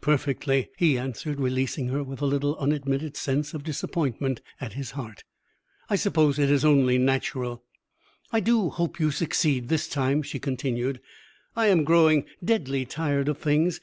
[0.00, 5.24] "Perfectly," he answered, releasing her with a little unadmitted sense of disappointment at his heart.
[5.90, 7.62] "I suppose it is only natural."
[8.32, 11.00] "I do hope you succeed this time," she continued.
[11.54, 13.78] "I am growing deadly tired of things.